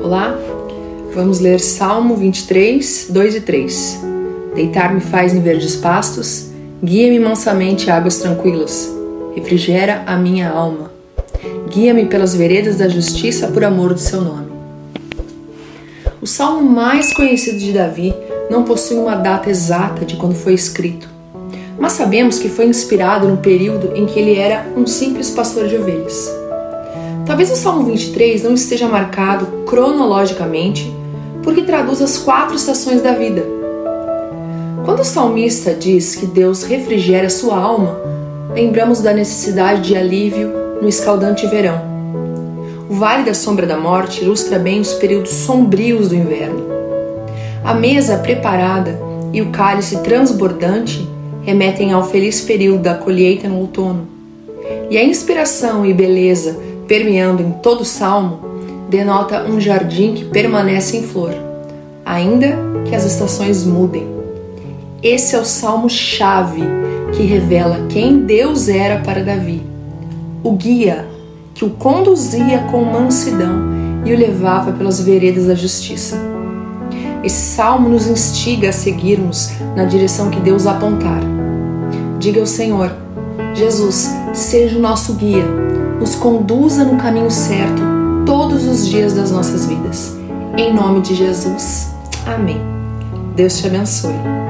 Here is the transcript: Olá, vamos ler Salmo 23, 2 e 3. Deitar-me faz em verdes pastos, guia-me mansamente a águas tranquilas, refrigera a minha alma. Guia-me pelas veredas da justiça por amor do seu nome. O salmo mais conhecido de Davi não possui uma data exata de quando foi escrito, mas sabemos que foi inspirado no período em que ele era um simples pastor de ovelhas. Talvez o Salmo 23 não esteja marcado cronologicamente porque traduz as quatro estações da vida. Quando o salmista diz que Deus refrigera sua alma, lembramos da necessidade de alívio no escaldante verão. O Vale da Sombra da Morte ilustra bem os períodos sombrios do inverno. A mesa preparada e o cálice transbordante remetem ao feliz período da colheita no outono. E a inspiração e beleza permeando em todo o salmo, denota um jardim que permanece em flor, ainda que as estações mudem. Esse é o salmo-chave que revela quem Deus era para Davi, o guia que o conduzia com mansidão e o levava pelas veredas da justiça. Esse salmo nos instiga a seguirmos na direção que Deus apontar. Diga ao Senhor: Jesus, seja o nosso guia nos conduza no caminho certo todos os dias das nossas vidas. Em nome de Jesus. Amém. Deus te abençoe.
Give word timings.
Olá, 0.00 0.38
vamos 1.12 1.40
ler 1.40 1.58
Salmo 1.58 2.14
23, 2.14 3.08
2 3.10 3.34
e 3.34 3.40
3. 3.40 4.00
Deitar-me 4.54 5.00
faz 5.00 5.34
em 5.34 5.40
verdes 5.40 5.74
pastos, 5.74 6.50
guia-me 6.82 7.18
mansamente 7.18 7.90
a 7.90 7.96
águas 7.96 8.18
tranquilas, 8.18 8.94
refrigera 9.34 10.04
a 10.06 10.16
minha 10.16 10.50
alma. 10.50 10.92
Guia-me 11.68 12.06
pelas 12.06 12.32
veredas 12.32 12.76
da 12.76 12.88
justiça 12.88 13.48
por 13.48 13.64
amor 13.64 13.92
do 13.92 13.98
seu 13.98 14.20
nome. 14.20 14.52
O 16.22 16.26
salmo 16.26 16.62
mais 16.62 17.12
conhecido 17.12 17.58
de 17.58 17.72
Davi 17.72 18.14
não 18.48 18.62
possui 18.62 18.98
uma 18.98 19.16
data 19.16 19.50
exata 19.50 20.06
de 20.06 20.16
quando 20.16 20.36
foi 20.36 20.54
escrito, 20.54 21.08
mas 21.76 21.94
sabemos 21.94 22.38
que 22.38 22.48
foi 22.48 22.66
inspirado 22.66 23.26
no 23.26 23.38
período 23.38 23.96
em 23.96 24.06
que 24.06 24.20
ele 24.20 24.36
era 24.36 24.64
um 24.76 24.86
simples 24.86 25.28
pastor 25.30 25.66
de 25.66 25.76
ovelhas. 25.76 26.47
Talvez 27.28 27.50
o 27.52 27.56
Salmo 27.56 27.84
23 27.84 28.42
não 28.42 28.54
esteja 28.54 28.88
marcado 28.88 29.64
cronologicamente 29.66 30.90
porque 31.42 31.60
traduz 31.60 32.00
as 32.00 32.16
quatro 32.16 32.56
estações 32.56 33.02
da 33.02 33.12
vida. 33.12 33.44
Quando 34.82 35.00
o 35.00 35.04
salmista 35.04 35.74
diz 35.74 36.16
que 36.16 36.24
Deus 36.24 36.62
refrigera 36.62 37.28
sua 37.28 37.58
alma, 37.58 38.00
lembramos 38.54 39.02
da 39.02 39.12
necessidade 39.12 39.82
de 39.82 39.94
alívio 39.94 40.50
no 40.80 40.88
escaldante 40.88 41.46
verão. 41.46 41.78
O 42.88 42.94
Vale 42.94 43.24
da 43.24 43.34
Sombra 43.34 43.66
da 43.66 43.76
Morte 43.76 44.24
ilustra 44.24 44.58
bem 44.58 44.80
os 44.80 44.94
períodos 44.94 45.30
sombrios 45.30 46.08
do 46.08 46.14
inverno. 46.14 46.64
A 47.62 47.74
mesa 47.74 48.16
preparada 48.16 48.98
e 49.34 49.42
o 49.42 49.50
cálice 49.50 50.02
transbordante 50.02 51.06
remetem 51.42 51.92
ao 51.92 52.08
feliz 52.08 52.40
período 52.40 52.84
da 52.84 52.94
colheita 52.94 53.46
no 53.46 53.58
outono. 53.58 54.08
E 54.88 54.96
a 54.96 55.04
inspiração 55.04 55.84
e 55.84 55.92
beleza 55.92 56.68
permeando 56.88 57.42
em 57.42 57.52
todo 57.52 57.82
o 57.82 57.84
salmo, 57.84 58.40
denota 58.88 59.44
um 59.44 59.60
jardim 59.60 60.14
que 60.14 60.24
permanece 60.24 60.96
em 60.96 61.02
flor, 61.02 61.34
ainda 62.04 62.58
que 62.88 62.96
as 62.96 63.04
estações 63.04 63.64
mudem. 63.64 64.08
Esse 65.02 65.36
é 65.36 65.38
o 65.38 65.44
salmo-chave 65.44 66.62
que 67.12 67.22
revela 67.22 67.86
quem 67.90 68.20
Deus 68.20 68.68
era 68.68 69.00
para 69.00 69.22
Davi, 69.22 69.62
o 70.42 70.52
guia 70.52 71.06
que 71.54 71.64
o 71.64 71.70
conduzia 71.70 72.60
com 72.70 72.82
mansidão 72.84 73.68
e 74.04 74.12
o 74.12 74.16
levava 74.16 74.72
pelas 74.72 75.00
veredas 75.00 75.46
da 75.46 75.54
justiça. 75.54 76.16
Esse 77.22 77.54
salmo 77.54 77.88
nos 77.88 78.06
instiga 78.06 78.70
a 78.70 78.72
seguirmos 78.72 79.50
na 79.76 79.84
direção 79.84 80.30
que 80.30 80.40
Deus 80.40 80.66
apontar. 80.66 81.20
Diga 82.18 82.40
ao 82.40 82.46
Senhor: 82.46 82.92
Jesus, 83.54 84.14
seja 84.32 84.78
o 84.78 84.80
nosso 84.80 85.14
guia 85.14 85.44
nos 85.98 86.14
conduza 86.14 86.84
no 86.84 86.96
caminho 86.96 87.30
certo 87.30 87.82
todos 88.24 88.66
os 88.66 88.86
dias 88.86 89.14
das 89.14 89.30
nossas 89.30 89.66
vidas. 89.66 90.16
Em 90.56 90.72
nome 90.72 91.00
de 91.00 91.14
Jesus. 91.14 91.94
Amém. 92.26 92.60
Deus 93.34 93.58
te 93.58 93.66
abençoe. 93.66 94.47